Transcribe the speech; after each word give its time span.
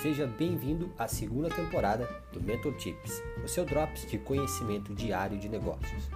Seja 0.00 0.26
bem-vindo 0.26 0.90
à 0.98 1.06
segunda 1.06 1.50
temporada 1.50 2.08
do 2.32 2.40
Mentor 2.40 2.72
Tips, 2.78 3.22
o 3.44 3.46
seu 3.46 3.66
drops 3.66 4.10
de 4.10 4.16
conhecimento 4.16 4.94
diário 4.94 5.36
de 5.38 5.46
negócios. 5.46 6.08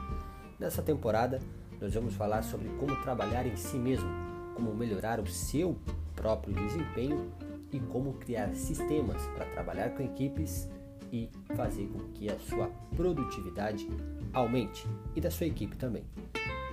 Nessa 0.59 0.83
temporada, 0.83 1.39
nós 1.79 1.93
vamos 1.93 2.15
falar 2.15 2.43
sobre 2.45 2.67
como 2.79 2.97
trabalhar 3.03 3.47
em 3.47 3.57
si 3.57 3.77
mesmo, 3.77 4.09
como 4.55 4.75
melhorar 4.75 5.21
o 5.21 5.27
seu 5.27 5.77
próprio 6.17 6.55
desempenho 6.55 7.31
e 7.71 7.79
como 7.79 8.15
criar 8.15 8.55
sistemas 8.55 9.23
para 9.35 9.45
trabalhar 9.51 9.91
com 9.91 10.03
equipes 10.03 10.67
e 11.13 11.29
fazer 11.55 11.87
com 11.89 11.99
que 12.15 12.31
a 12.31 12.39
sua 12.39 12.71
produtividade 12.97 13.87
aumente 14.33 14.87
e 15.15 15.21
da 15.21 15.31
sua 15.31 15.47
equipe 15.47 15.77
também. 15.77 16.05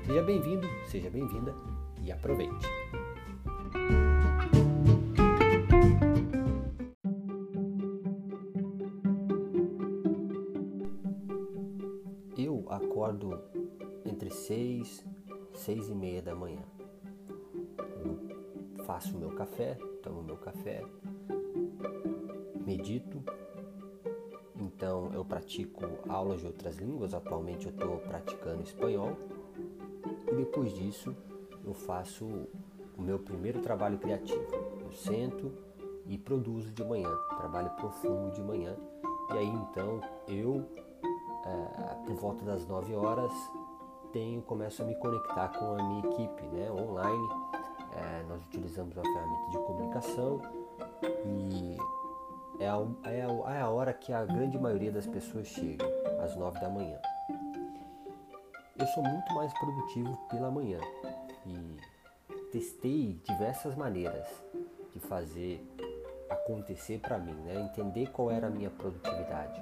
Seja 0.05 0.23
bem-vindo, 0.23 0.65
seja 0.87 1.09
bem-vinda 1.09 1.53
e 2.05 2.09
aproveite! 2.09 3.10
6, 14.51 15.05
6 15.53 15.87
e 15.87 15.95
meia 15.95 16.21
da 16.21 16.35
manhã. 16.35 16.61
Eu 18.03 18.83
faço 18.83 19.15
o 19.15 19.17
meu 19.17 19.31
café, 19.31 19.75
tomo 20.03 20.21
meu 20.21 20.35
café, 20.35 20.83
medito. 22.65 23.23
Então 24.57 25.09
eu 25.13 25.23
pratico 25.23 25.85
aulas 26.09 26.41
de 26.41 26.47
outras 26.47 26.75
línguas, 26.75 27.13
atualmente 27.13 27.67
eu 27.67 27.71
estou 27.71 27.97
praticando 27.99 28.61
espanhol. 28.61 29.15
E 30.29 30.35
depois 30.35 30.73
disso 30.73 31.15
eu 31.63 31.73
faço 31.73 32.25
o 32.97 33.01
meu 33.01 33.19
primeiro 33.19 33.61
trabalho 33.61 33.99
criativo. 33.99 34.53
Eu 34.81 34.91
sento 34.91 35.49
e 36.05 36.17
produzo 36.17 36.73
de 36.73 36.83
manhã, 36.83 37.09
trabalho 37.37 37.69
profundo 37.77 38.33
de 38.33 38.41
manhã. 38.41 38.75
E 39.29 39.37
aí 39.37 39.47
então 39.47 40.01
eu, 40.27 40.69
é, 41.45 42.05
por 42.05 42.15
volta 42.15 42.43
das 42.43 42.67
9 42.67 42.93
horas, 42.95 43.31
tenho, 44.11 44.41
começo 44.41 44.81
a 44.81 44.85
me 44.85 44.95
conectar 44.95 45.49
com 45.49 45.73
a 45.73 45.83
minha 45.83 46.05
equipe 46.05 46.43
né, 46.47 46.71
online. 46.71 47.29
É, 47.95 48.23
nós 48.27 48.41
utilizamos 48.45 48.95
uma 48.95 49.03
ferramenta 49.03 49.51
de 49.51 49.57
comunicação 49.65 50.41
e 51.25 51.77
é 52.59 52.67
a, 52.67 52.85
é, 53.09 53.21
a, 53.21 53.55
é 53.55 53.61
a 53.61 53.69
hora 53.69 53.93
que 53.93 54.13
a 54.13 54.23
grande 54.25 54.57
maioria 54.57 54.91
das 54.91 55.05
pessoas 55.05 55.47
chega, 55.47 55.85
às 56.23 56.35
9 56.35 56.59
da 56.59 56.69
manhã. 56.69 56.99
Eu 58.77 58.87
sou 58.87 59.03
muito 59.03 59.33
mais 59.33 59.53
produtivo 59.53 60.17
pela 60.29 60.49
manhã 60.49 60.79
e 61.45 61.77
testei 62.51 63.19
diversas 63.23 63.75
maneiras 63.75 64.27
de 64.93 64.99
fazer 64.99 65.65
acontecer 66.29 66.99
para 66.99 67.17
mim, 67.17 67.33
né? 67.33 67.61
entender 67.61 68.09
qual 68.11 68.31
era 68.31 68.47
a 68.47 68.49
minha 68.49 68.69
produtividade. 68.69 69.61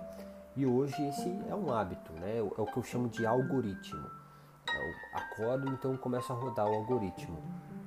E 0.56 0.66
hoje 0.66 1.02
esse 1.08 1.30
é 1.50 1.56
um 1.56 1.72
hábito, 1.74 2.12
né? 2.14 2.38
é 2.38 2.42
o 2.42 2.66
que 2.66 2.78
eu 2.78 2.84
chamo 2.84 3.10
de 3.10 3.26
algoritmo. 3.26 4.19
Acordo, 5.14 5.70
então 5.70 5.96
começo 5.98 6.32
a 6.32 6.36
rodar 6.36 6.68
o 6.68 6.74
algoritmo. 6.74 7.38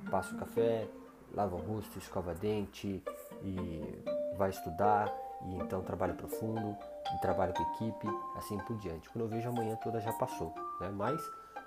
Passo 0.09 0.35
café, 0.37 0.87
lavo 1.33 1.57
o 1.57 1.59
rosto, 1.59 1.97
escova 1.97 2.33
dente 2.33 3.03
e 3.41 4.03
vai 4.37 4.49
estudar 4.49 5.13
e 5.45 5.55
então 5.55 5.81
trabalho 5.81 6.13
profundo, 6.15 6.75
e 7.13 7.21
trabalho 7.21 7.53
com 7.53 7.63
equipe, 7.73 8.07
assim 8.35 8.57
por 8.59 8.77
diante. 8.77 9.09
Quando 9.09 9.25
eu 9.25 9.29
vejo 9.29 9.49
amanhã 9.49 9.75
toda 9.75 9.99
já 9.99 10.13
passou, 10.13 10.53
né? 10.79 10.89
Mas 10.89 11.21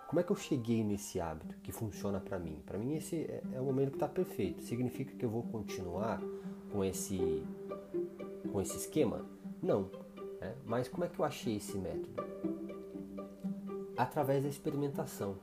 como 0.07 0.21
é 0.21 0.23
que 0.23 0.31
eu 0.31 0.37
cheguei 0.37 0.83
nesse 0.85 1.21
hábito 1.21 1.57
que 1.59 1.73
funciona 1.73 2.21
para 2.21 2.39
mim? 2.39 2.63
Para 2.65 2.79
mim 2.79 2.97
esse 2.97 3.23
é, 3.23 3.43
é 3.53 3.61
o 3.61 3.65
momento 3.65 3.91
que 3.91 3.97
está 3.97 4.09
perfeito. 4.09 4.63
Significa 4.63 5.15
que 5.15 5.25
eu 5.25 5.31
vou 5.31 5.43
continuar 5.43 6.21
com 6.73 6.85
esse 6.85 7.45
com 8.53 8.61
esse 8.61 8.77
esquema? 8.77 9.25
Não. 9.63 9.91
Né? 10.41 10.55
Mas 10.65 10.89
como 10.89 11.05
é 11.05 11.09
que 11.09 11.19
eu 11.19 11.25
achei 11.25 11.57
esse 11.57 11.77
método? 11.77 12.26
Através 13.97 14.43
da 14.43 14.49
experimentação. 14.49 15.37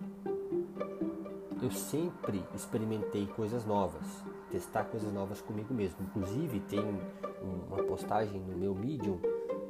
Eu 1.61 1.71
sempre 1.71 2.43
experimentei 2.53 3.25
coisas 3.27 3.65
novas, 3.65 4.05
testar 4.51 4.83
coisas 4.85 5.11
novas 5.13 5.41
comigo 5.41 5.73
mesmo. 5.73 5.97
Inclusive 6.01 6.59
tem 6.61 6.79
uma 7.41 7.83
postagem 7.83 8.39
no 8.41 8.57
meu 8.57 8.75
Medium 8.75 9.19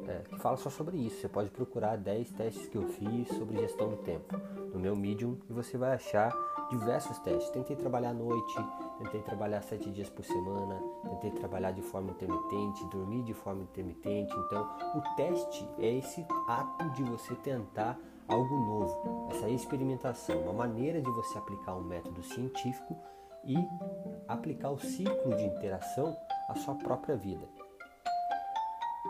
é, 0.07 0.23
que 0.27 0.37
fala 0.39 0.57
só 0.57 0.69
sobre 0.69 0.97
isso. 0.97 1.21
Você 1.21 1.29
pode 1.29 1.49
procurar 1.49 1.97
10 1.97 2.31
testes 2.31 2.67
que 2.67 2.77
eu 2.77 2.87
fiz 2.87 3.27
sobre 3.29 3.59
gestão 3.59 3.89
do 3.89 3.97
tempo 3.97 4.35
no 4.73 4.79
meu 4.79 4.95
Medium 4.95 5.37
e 5.49 5.53
você 5.53 5.77
vai 5.77 5.93
achar 5.93 6.33
diversos 6.69 7.19
testes. 7.19 7.49
Tentei 7.51 7.75
trabalhar 7.75 8.09
à 8.09 8.13
noite, 8.13 8.53
tentei 8.97 9.21
trabalhar 9.21 9.61
sete 9.61 9.89
dias 9.91 10.09
por 10.09 10.25
semana, 10.25 10.81
tentei 11.03 11.31
trabalhar 11.31 11.71
de 11.71 11.81
forma 11.81 12.11
intermitente, 12.11 12.85
dormir 12.89 13.23
de 13.23 13.33
forma 13.33 13.63
intermitente. 13.63 14.33
Então, 14.47 14.67
o 14.95 15.15
teste 15.15 15.67
é 15.77 15.97
esse 15.97 16.25
ato 16.47 16.89
de 16.91 17.03
você 17.03 17.35
tentar 17.35 17.99
algo 18.27 18.55
novo, 18.57 19.27
essa 19.31 19.49
experimentação, 19.49 20.41
uma 20.41 20.53
maneira 20.53 21.01
de 21.01 21.09
você 21.09 21.37
aplicar 21.37 21.75
um 21.75 21.83
método 21.83 22.23
científico 22.23 22.97
e 23.45 23.55
aplicar 24.27 24.71
o 24.71 24.79
ciclo 24.79 25.35
de 25.35 25.43
interação 25.43 26.15
à 26.47 26.55
sua 26.55 26.75
própria 26.75 27.15
vida. 27.15 27.47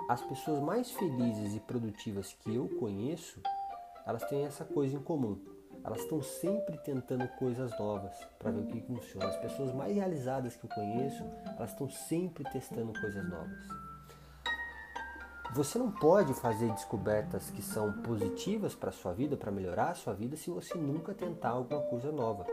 As 0.09 0.22
pessoas 0.22 0.59
mais 0.59 0.91
felizes 0.91 1.56
e 1.56 1.59
produtivas 1.59 2.34
que 2.34 2.56
eu 2.56 2.68
conheço, 2.79 3.41
elas 4.06 4.24
têm 4.25 4.46
essa 4.46 4.66
coisa 4.66 4.96
em 4.96 5.01
comum. 5.01 5.40
Elas 5.84 6.01
estão 6.01 6.22
sempre 6.22 6.78
tentando 6.78 7.28
coisas 7.40 7.78
novas 7.78 8.16
para 8.40 8.51
ver 8.51 8.62
o 8.62 8.68
que 8.68 8.81
funciona. 8.81 9.28
As 9.28 9.38
pessoas 9.38 9.74
mais 9.74 9.94
realizadas 9.94 10.56
que 10.56 10.66
eu 10.66 10.69
conheço, 10.69 11.24
elas 11.57 11.72
estão 11.72 11.90
sempre 11.90 12.44
testando 12.51 12.94
coisas 13.00 13.30
novas. 13.30 13.92
Você 15.55 15.77
não 15.77 15.91
pode 15.91 16.33
fazer 16.33 16.71
descobertas 16.71 17.49
que 17.49 17.61
são 17.61 17.93
positivas 18.01 18.73
para 18.73 18.89
a 18.89 18.93
sua 18.93 19.13
vida, 19.13 19.37
para 19.37 19.51
melhorar 19.51 19.91
a 19.91 19.95
sua 19.95 20.13
vida, 20.13 20.35
se 20.35 20.49
você 20.49 20.75
nunca 20.77 21.13
tentar 21.13 21.49
alguma 21.49 21.81
coisa 21.81 22.11
nova. 22.11 22.45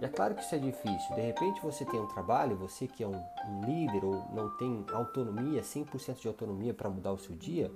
E 0.00 0.04
é 0.04 0.08
claro 0.08 0.34
que 0.34 0.42
isso 0.42 0.54
é 0.54 0.58
difícil. 0.58 1.14
De 1.14 1.20
repente 1.20 1.60
você 1.62 1.84
tem 1.84 2.00
um 2.00 2.08
trabalho, 2.08 2.56
você 2.56 2.86
que 2.86 3.04
é 3.04 3.06
um, 3.06 3.22
um 3.48 3.64
líder 3.64 4.04
ou 4.04 4.24
não 4.34 4.56
tem 4.56 4.84
autonomia, 4.92 5.62
100% 5.62 6.20
de 6.20 6.28
autonomia 6.28 6.74
para 6.74 6.90
mudar 6.90 7.12
o 7.12 7.18
seu 7.18 7.36
dia, 7.36 7.70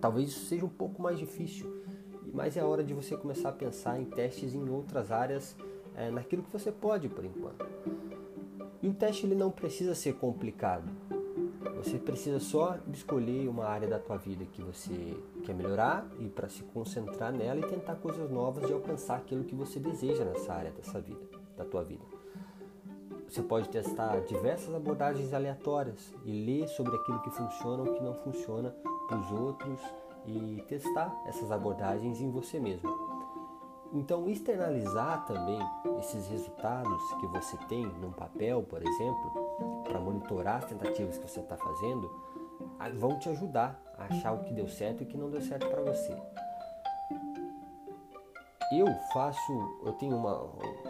talvez 0.00 0.28
isso 0.28 0.46
seja 0.46 0.66
um 0.66 0.70
pouco 0.70 1.00
mais 1.00 1.18
difícil 1.18 1.84
mas 2.34 2.56
é 2.56 2.64
hora 2.64 2.82
de 2.82 2.92
você 2.92 3.16
começar 3.16 3.50
a 3.50 3.52
pensar 3.52 4.00
em 4.00 4.04
testes 4.04 4.54
em 4.54 4.68
outras 4.68 5.12
áreas, 5.12 5.56
é, 5.94 6.10
naquilo 6.10 6.42
que 6.42 6.52
você 6.52 6.72
pode 6.72 7.08
por 7.08 7.24
enquanto. 7.24 7.64
E 8.82 8.88
o 8.88 8.92
teste 8.92 9.24
ele 9.24 9.36
não 9.36 9.52
precisa 9.52 9.94
ser 9.94 10.14
complicado. 10.14 10.90
Você 11.84 11.98
precisa 11.98 12.40
só 12.40 12.78
escolher 12.90 13.46
uma 13.46 13.66
área 13.66 13.86
da 13.86 13.98
tua 13.98 14.16
vida 14.16 14.46
que 14.46 14.62
você 14.62 15.22
quer 15.44 15.54
melhorar 15.54 16.06
e 16.18 16.30
para 16.30 16.48
se 16.48 16.62
concentrar 16.62 17.30
nela 17.30 17.60
e 17.60 17.68
tentar 17.68 17.96
coisas 17.96 18.30
novas 18.30 18.66
de 18.66 18.72
alcançar 18.72 19.16
aquilo 19.16 19.44
que 19.44 19.54
você 19.54 19.78
deseja 19.78 20.24
nessa 20.24 20.54
área 20.54 20.70
dessa 20.70 20.98
vida, 20.98 21.20
da 21.58 21.64
tua 21.66 21.84
vida. 21.84 22.02
Você 23.28 23.42
pode 23.42 23.68
testar 23.68 24.18
diversas 24.20 24.74
abordagens 24.74 25.34
aleatórias 25.34 26.14
e 26.24 26.32
ler 26.32 26.68
sobre 26.68 26.96
aquilo 26.96 27.20
que 27.20 27.30
funciona 27.30 27.82
ou 27.82 27.92
que 27.92 28.02
não 28.02 28.14
funciona 28.14 28.74
para 29.06 29.18
os 29.18 29.30
outros 29.30 29.78
e 30.26 30.64
testar 30.66 31.14
essas 31.26 31.52
abordagens 31.52 32.18
em 32.18 32.30
você 32.30 32.58
mesmo. 32.58 33.13
Então, 33.94 34.28
externalizar 34.28 35.24
também 35.24 35.60
esses 36.00 36.26
resultados 36.26 37.00
que 37.20 37.26
você 37.28 37.56
tem 37.68 37.86
num 37.86 38.10
papel, 38.10 38.60
por 38.64 38.82
exemplo, 38.82 39.84
para 39.84 40.00
monitorar 40.00 40.56
as 40.56 40.64
tentativas 40.64 41.16
que 41.16 41.28
você 41.30 41.38
está 41.38 41.56
fazendo, 41.56 42.10
vão 42.98 43.16
te 43.20 43.28
ajudar 43.28 43.80
a 43.96 44.06
achar 44.06 44.32
o 44.32 44.42
que 44.42 44.52
deu 44.52 44.68
certo 44.68 45.02
e 45.02 45.04
o 45.04 45.06
que 45.06 45.16
não 45.16 45.30
deu 45.30 45.40
certo 45.40 45.68
para 45.68 45.80
você. 45.80 46.12
Eu 48.72 48.92
faço, 49.12 49.52
eu 49.84 49.92
tenho 49.92 50.16
uma, 50.16 50.42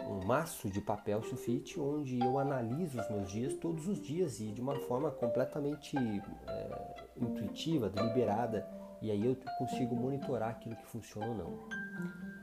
um 0.09 0.25
maço 0.25 0.71
de 0.71 0.81
papel 0.81 1.21
sulfite 1.21 1.79
onde 1.79 2.19
eu 2.19 2.39
analiso 2.39 2.99
os 2.99 3.09
meus 3.11 3.29
dias 3.29 3.53
todos 3.53 3.87
os 3.87 4.01
dias 4.01 4.39
e 4.39 4.51
de 4.51 4.61
uma 4.61 4.75
forma 4.87 5.11
completamente 5.11 5.95
é, 5.95 6.95
intuitiva, 7.21 7.87
deliberada 7.87 8.67
e 9.01 9.11
aí 9.11 9.23
eu 9.23 9.37
consigo 9.59 9.95
monitorar 9.95 10.49
aquilo 10.49 10.75
que 10.75 10.85
funciona 10.87 11.27
ou 11.27 11.35
não. 11.35 12.34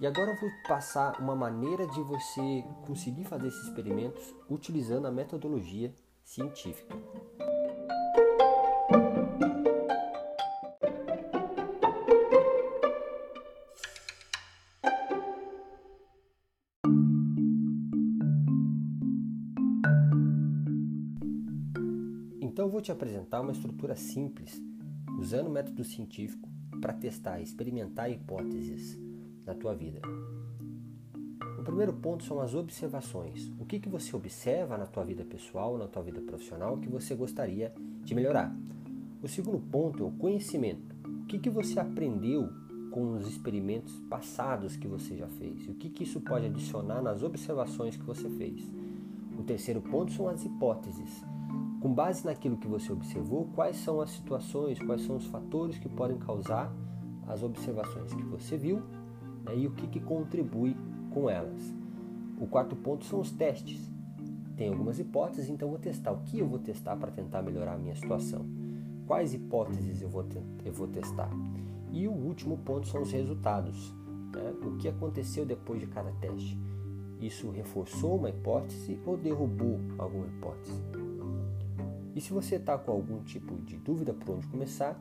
E 0.00 0.06
agora 0.06 0.30
eu 0.30 0.36
vou 0.36 0.48
passar 0.68 1.20
uma 1.20 1.34
maneira 1.34 1.84
de 1.88 2.00
você 2.00 2.64
conseguir 2.86 3.24
fazer 3.24 3.48
esses 3.48 3.64
experimentos 3.64 4.32
utilizando 4.48 5.06
a 5.06 5.10
metodologia 5.10 5.92
científica. 6.22 6.94
Então 22.40 22.66
eu 22.66 22.70
vou 22.70 22.80
te 22.80 22.92
apresentar 22.92 23.40
uma 23.40 23.50
estrutura 23.50 23.96
simples 23.96 24.62
usando 25.18 25.48
o 25.48 25.50
método 25.50 25.82
científico 25.82 26.48
para 26.80 26.92
testar 26.92 27.40
experimentar 27.40 28.08
hipóteses 28.08 29.07
na 29.48 29.54
tua 29.54 29.74
vida. 29.74 30.00
O 31.58 31.62
primeiro 31.62 31.94
ponto 31.94 32.22
são 32.22 32.38
as 32.40 32.54
observações. 32.54 33.50
O 33.58 33.64
que, 33.64 33.80
que 33.80 33.88
você 33.88 34.14
observa 34.14 34.76
na 34.76 34.86
tua 34.86 35.04
vida 35.04 35.24
pessoal, 35.24 35.78
na 35.78 35.88
tua 35.88 36.02
vida 36.02 36.20
profissional 36.20 36.76
que 36.76 36.88
você 36.88 37.14
gostaria 37.14 37.72
de 38.04 38.14
melhorar? 38.14 38.54
O 39.22 39.26
segundo 39.26 39.58
ponto 39.58 40.04
é 40.04 40.06
o 40.06 40.12
conhecimento. 40.12 40.94
O 41.22 41.26
que, 41.26 41.38
que 41.38 41.50
você 41.50 41.80
aprendeu 41.80 42.48
com 42.90 43.16
os 43.16 43.26
experimentos 43.26 43.98
passados 44.08 44.76
que 44.76 44.86
você 44.86 45.16
já 45.16 45.28
fez? 45.28 45.66
E 45.66 45.70
o 45.70 45.74
que, 45.74 45.88
que 45.88 46.04
isso 46.04 46.20
pode 46.20 46.46
adicionar 46.46 47.02
nas 47.02 47.22
observações 47.22 47.96
que 47.96 48.04
você 48.04 48.28
fez? 48.28 48.70
O 49.38 49.42
terceiro 49.42 49.80
ponto 49.80 50.12
são 50.12 50.28
as 50.28 50.44
hipóteses. 50.44 51.24
Com 51.80 51.92
base 51.92 52.24
naquilo 52.24 52.58
que 52.58 52.68
você 52.68 52.92
observou, 52.92 53.48
quais 53.54 53.76
são 53.76 54.00
as 54.00 54.10
situações, 54.10 54.78
quais 54.78 55.02
são 55.02 55.16
os 55.16 55.26
fatores 55.26 55.78
que 55.78 55.88
podem 55.88 56.18
causar 56.18 56.72
as 57.26 57.42
observações 57.42 58.12
que 58.14 58.22
você 58.22 58.56
viu 58.56 58.82
né, 59.48 59.56
e 59.56 59.66
o 59.66 59.72
que, 59.72 59.86
que 59.86 60.00
contribui 60.00 60.76
com 61.10 61.28
elas. 61.28 61.74
O 62.38 62.46
quarto 62.46 62.76
ponto 62.76 63.04
são 63.04 63.20
os 63.20 63.32
testes. 63.32 63.90
Tem 64.56 64.68
algumas 64.68 64.98
hipóteses, 64.98 65.48
então 65.48 65.68
vou 65.68 65.78
testar. 65.78 66.12
O 66.12 66.22
que 66.24 66.38
eu 66.38 66.46
vou 66.46 66.58
testar 66.58 66.96
para 66.96 67.10
tentar 67.10 67.42
melhorar 67.42 67.74
a 67.74 67.78
minha 67.78 67.94
situação? 67.94 68.44
Quais 69.06 69.32
hipóteses 69.32 70.02
eu 70.02 70.08
vou, 70.08 70.24
eu 70.64 70.72
vou 70.72 70.86
testar? 70.88 71.30
E 71.90 72.06
o 72.06 72.12
último 72.12 72.58
ponto 72.58 72.86
são 72.86 73.02
os 73.02 73.10
resultados. 73.10 73.94
Né? 74.34 74.54
O 74.62 74.76
que 74.76 74.88
aconteceu 74.88 75.46
depois 75.46 75.80
de 75.80 75.86
cada 75.86 76.12
teste? 76.12 76.58
Isso 77.20 77.50
reforçou 77.50 78.16
uma 78.16 78.30
hipótese 78.30 79.00
ou 79.06 79.16
derrubou 79.16 79.80
alguma 79.96 80.26
hipótese? 80.26 80.82
E 82.14 82.20
se 82.20 82.32
você 82.32 82.56
está 82.56 82.76
com 82.76 82.90
algum 82.92 83.22
tipo 83.22 83.54
de 83.62 83.76
dúvida 83.76 84.12
por 84.12 84.34
onde 84.34 84.46
começar, 84.48 85.00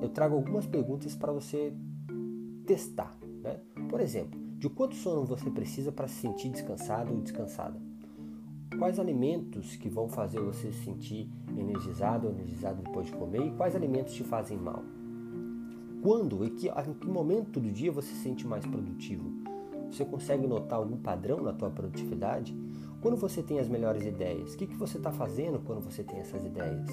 eu 0.00 0.08
trago 0.08 0.36
algumas 0.36 0.66
perguntas 0.66 1.14
para 1.14 1.32
você 1.32 1.72
testar. 2.64 3.16
Por 3.88 4.00
exemplo, 4.00 4.38
de 4.58 4.68
quanto 4.68 4.94
sono 4.94 5.24
você 5.24 5.50
precisa 5.50 5.92
para 5.92 6.08
se 6.08 6.14
sentir 6.14 6.48
descansado 6.48 7.12
ou 7.12 7.20
descansada? 7.20 7.80
Quais 8.78 8.98
alimentos 8.98 9.76
que 9.76 9.88
vão 9.88 10.08
fazer 10.08 10.40
você 10.40 10.72
se 10.72 10.84
sentir 10.84 11.30
energizado 11.56 12.26
ou 12.26 12.32
energizado 12.32 12.82
depois 12.82 13.06
de 13.06 13.12
comer 13.12 13.46
e 13.46 13.50
quais 13.52 13.76
alimentos 13.76 14.12
te 14.12 14.24
fazem 14.24 14.58
mal? 14.58 14.82
Quando 16.02 16.44
e 16.44 16.50
que, 16.50 16.68
em 16.68 16.94
que 16.94 17.08
momento 17.08 17.58
do 17.58 17.70
dia 17.70 17.90
você 17.90 18.08
se 18.08 18.22
sente 18.22 18.46
mais 18.46 18.66
produtivo? 18.66 19.30
Você 19.90 20.04
consegue 20.04 20.46
notar 20.46 20.78
algum 20.78 20.96
padrão 20.96 21.42
na 21.42 21.52
tua 21.52 21.70
produtividade? 21.70 22.54
Quando 23.00 23.16
você 23.16 23.42
tem 23.42 23.58
as 23.60 23.68
melhores 23.68 24.04
ideias, 24.04 24.54
o 24.54 24.56
que, 24.56 24.66
que 24.66 24.76
você 24.76 24.98
está 24.98 25.12
fazendo 25.12 25.60
quando 25.60 25.80
você 25.80 26.02
tem 26.02 26.18
essas 26.18 26.44
ideias? 26.44 26.88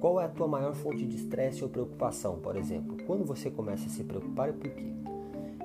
Qual 0.00 0.20
é 0.20 0.24
a 0.24 0.28
tua 0.28 0.48
maior 0.48 0.74
fonte 0.74 1.06
de 1.06 1.16
estresse 1.16 1.62
ou 1.62 1.70
preocupação, 1.70 2.38
por 2.40 2.56
exemplo? 2.56 2.96
Quando 3.06 3.24
você 3.24 3.50
começa 3.50 3.86
a 3.86 3.90
se 3.90 4.04
preocupar 4.04 4.50
e 4.50 4.52
por 4.52 4.70
quê? 4.70 4.94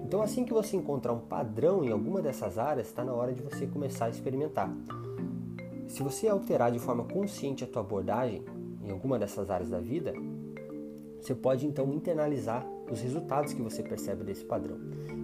Então, 0.09 0.23
assim 0.23 0.43
que 0.43 0.51
você 0.51 0.75
encontrar 0.75 1.13
um 1.13 1.19
padrão 1.19 1.83
em 1.83 1.91
alguma 1.91 2.19
dessas 2.19 2.57
áreas, 2.57 2.87
está 2.87 3.03
na 3.03 3.13
hora 3.13 3.31
de 3.31 3.43
você 3.43 3.67
começar 3.67 4.05
a 4.05 4.09
experimentar. 4.09 4.75
Se 5.87 6.01
você 6.01 6.27
alterar 6.27 6.71
de 6.71 6.79
forma 6.79 7.03
consciente 7.03 7.63
a 7.63 7.67
tua 7.67 7.83
abordagem 7.83 8.43
em 8.83 8.89
alguma 8.89 9.19
dessas 9.19 9.51
áreas 9.51 9.69
da 9.69 9.79
vida, 9.79 10.11
você 11.21 11.35
pode 11.35 11.63
então 11.67 11.93
internalizar 11.93 12.65
os 12.91 12.99
resultados 13.01 13.53
que 13.53 13.61
você 13.61 13.83
percebe 13.83 14.23
desse 14.23 14.43
padrão. 14.43 14.79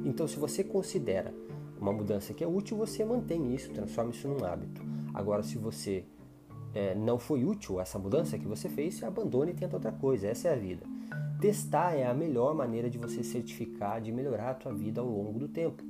Então, 0.06 0.28
se 0.28 0.38
você 0.38 0.64
considera 0.64 1.34
uma 1.82 1.92
mudança 1.92 2.32
que 2.32 2.44
é 2.44 2.48
útil, 2.48 2.78
você 2.78 3.04
mantém 3.04 3.56
isso, 3.56 3.72
transforma 3.72 4.12
isso 4.12 4.28
num 4.28 4.46
hábito. 4.46 4.84
Agora, 5.16 5.42
se 5.42 5.58
você 5.58 6.06
é, 6.76 6.94
não 6.94 7.18
foi 7.18 7.44
útil 7.44 7.82
essa 7.82 7.98
mudança 7.98 8.38
que 8.38 8.48
você 8.48 8.70
fez, 8.70 8.94
você 8.94 9.06
abandona 9.06 9.50
e 9.50 9.56
tenta 9.56 9.78
outra 9.78 9.92
coisa. 9.92 10.28
Essa 10.28 10.50
é 10.50 10.54
a 10.54 10.56
vida. 10.56 10.86
Testar 11.40 11.94
é 11.94 12.08
a 12.08 12.14
melhor 12.14 12.56
maneira 12.56 12.90
de 12.90 12.98
você 12.98 13.24
certificar, 13.24 14.02
de 14.02 14.12
melhorar 14.12 14.52
a 14.52 14.54
tua 14.54 14.74
vida 14.74 15.02
ao 15.02 15.08
longo 15.08 15.38
do 15.38 15.48
tempo. 15.48 15.84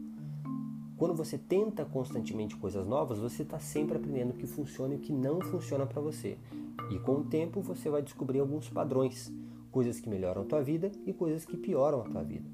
Quando 0.97 1.13
você 1.13 1.37
tenta 1.37 1.85
constantemente 1.85 2.55
coisas 2.55 2.87
novas, 2.87 3.19
você 3.19 3.43
está 3.43 3.59
sempre 3.59 3.97
aprendendo 3.97 4.31
o 4.31 4.37
que 4.37 4.47
funciona 4.47 4.93
e 4.93 4.97
o 4.97 4.99
que 4.99 5.13
não 5.13 5.39
funciona 5.41 5.85
para 5.85 6.01
você. 6.01 6.37
E 6.89 6.97
com 6.99 7.17
o 7.17 7.23
tempo 7.23 7.61
você 7.61 7.89
vai 7.89 8.01
descobrir 8.01 8.39
alguns 8.39 8.69
padrões, 8.69 9.31
coisas 9.71 9.99
que 9.99 10.09
melhoram 10.09 10.41
a 10.41 10.45
tua 10.45 10.61
vida 10.63 10.91
e 11.05 11.13
coisas 11.13 11.45
que 11.45 11.57
pioram 11.57 12.01
a 12.01 12.05
tua 12.05 12.23
vida. 12.23 12.49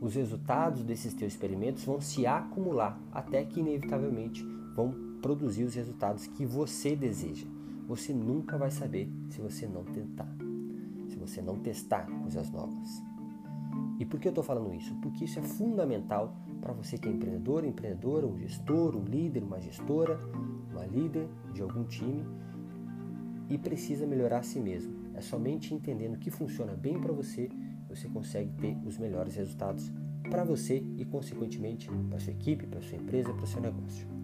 Os 0.00 0.14
resultados 0.14 0.82
desses 0.82 1.12
teus 1.12 1.32
experimentos 1.32 1.84
vão 1.84 2.00
se 2.00 2.26
acumular 2.26 2.98
até 3.12 3.44
que 3.44 3.60
inevitavelmente 3.60 4.42
vão 4.74 4.94
produzir 5.20 5.64
os 5.64 5.74
resultados 5.74 6.26
que 6.26 6.46
você 6.46 6.94
deseja. 6.94 7.46
Você 7.86 8.12
nunca 8.12 8.56
vai 8.56 8.70
saber 8.70 9.10
se 9.30 9.40
você 9.40 9.66
não 9.66 9.84
tentar, 9.84 10.32
você 11.30 11.40
não 11.40 11.58
testar 11.58 12.06
coisas 12.22 12.50
novas. 12.50 13.02
E 13.98 14.04
por 14.04 14.18
que 14.18 14.28
eu 14.28 14.30
estou 14.30 14.42
falando 14.42 14.74
isso? 14.74 14.94
Porque 14.96 15.24
isso 15.24 15.38
é 15.38 15.42
fundamental 15.42 16.34
para 16.60 16.72
você 16.72 16.98
que 16.98 17.08
é 17.08 17.12
empreendedor, 17.12 17.64
empreendedora, 17.64 18.26
um 18.26 18.36
gestor, 18.36 18.96
um 18.96 19.04
líder, 19.04 19.42
uma 19.42 19.60
gestora, 19.60 20.18
uma 20.70 20.84
líder 20.84 21.28
de 21.52 21.62
algum 21.62 21.84
time 21.84 22.24
e 23.48 23.56
precisa 23.56 24.06
melhorar 24.06 24.38
a 24.38 24.42
si 24.42 24.58
mesmo. 24.58 24.94
É 25.14 25.20
somente 25.20 25.74
entendendo 25.74 26.14
o 26.14 26.18
que 26.18 26.30
funciona 26.30 26.74
bem 26.74 27.00
para 27.00 27.12
você 27.12 27.48
você 27.88 28.08
consegue 28.08 28.52
ter 28.52 28.76
os 28.86 28.96
melhores 28.98 29.34
resultados 29.34 29.92
para 30.30 30.44
você 30.44 30.76
e, 30.96 31.04
consequentemente, 31.04 31.90
para 32.08 32.20
sua 32.20 32.32
equipe, 32.32 32.66
para 32.66 32.80
sua 32.80 32.96
empresa, 32.96 33.34
para 33.34 33.46
seu 33.46 33.60
negócio. 33.60 34.19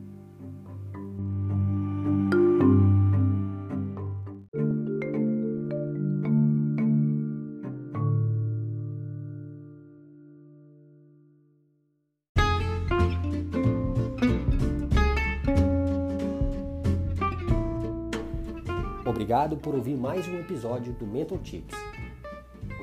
Obrigado 19.17 19.57
por 19.57 19.75
ouvir 19.75 19.97
mais 19.97 20.29
um 20.29 20.39
episódio 20.39 20.93
do 20.93 21.07
Mental 21.07 21.39
Tips 21.39 21.75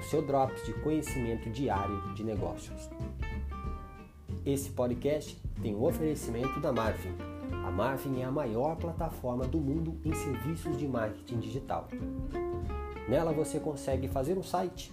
seu 0.09 0.21
Drops 0.21 0.65
de 0.65 0.74
conhecimento 0.74 1.47
diário 1.51 2.13
de 2.13 2.24
negócios. 2.24 2.89
Esse 4.44 4.71
podcast 4.71 5.39
tem 5.62 5.75
um 5.75 5.83
oferecimento 5.83 6.59
da 6.59 6.74
Marvin. 6.74 7.13
A 7.63 7.69
Marvin 7.69 8.19
é 8.19 8.25
a 8.25 8.31
maior 8.31 8.75
plataforma 8.77 9.45
do 9.45 9.59
mundo 9.59 9.95
em 10.03 10.12
serviços 10.13 10.75
de 10.75 10.88
marketing 10.88 11.39
digital. 11.39 11.88
Nela 13.07 13.31
você 13.31 13.59
consegue 13.59 14.07
fazer 14.07 14.36
um 14.36 14.44
site, 14.44 14.91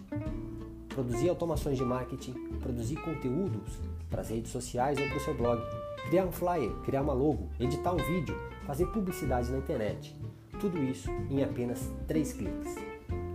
produzir 0.90 1.30
automações 1.30 1.78
de 1.78 1.84
marketing, 1.84 2.34
produzir 2.60 2.96
conteúdos 2.96 3.78
para 4.10 4.20
as 4.20 4.28
redes 4.28 4.52
sociais 4.52 4.98
ou 4.98 5.06
para 5.06 5.16
o 5.16 5.20
seu 5.20 5.34
blog, 5.34 5.60
criar 6.08 6.26
um 6.26 6.32
flyer, 6.32 6.70
criar 6.84 7.00
uma 7.00 7.14
logo, 7.14 7.48
editar 7.58 7.92
um 7.92 7.96
vídeo, 7.96 8.36
fazer 8.66 8.84
publicidade 8.88 9.50
na 9.50 9.58
internet. 9.58 10.19
Tudo 10.60 10.82
isso 10.84 11.10
em 11.30 11.42
apenas 11.42 11.90
3 12.06 12.32
cliques. 12.34 12.76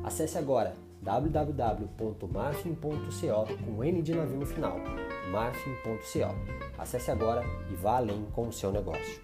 Acesse 0.03 0.37
agora 0.37 0.75
www.marfin.co 1.01 2.85
com 3.65 3.83
N 3.83 4.01
de 4.01 4.13
navio 4.13 4.37
no 4.37 4.45
final, 4.45 4.77
marfin.co. 5.31 6.35
Acesse 6.77 7.09
agora 7.09 7.43
e 7.71 7.75
vá 7.75 7.97
além 7.97 8.25
com 8.31 8.47
o 8.47 8.53
seu 8.53 8.71
negócio. 8.71 9.21